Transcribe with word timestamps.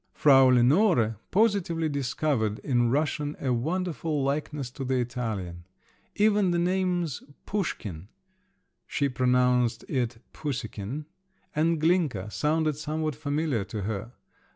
Frau 0.15 0.47
Lenore 0.47 1.17
positively 1.29 1.87
discovered 1.87 2.57
in 2.63 2.89
Russian 2.89 3.35
a 3.39 3.53
wonderful 3.53 4.23
likeness 4.23 4.71
to 4.71 4.83
the 4.83 4.95
Italian. 4.97 5.63
Even 6.15 6.49
the 6.49 6.57
names 6.57 7.21
Pushkin 7.45 8.07
(she 8.87 9.07
pronounced 9.07 9.85
it 9.87 10.17
Pussekin) 10.33 11.05
and 11.55 11.79
Glinka 11.79 12.31
sounded 12.31 12.77
somewhat 12.77 13.15
familiar 13.15 13.63
to 13.65 13.83
her. 13.83 14.13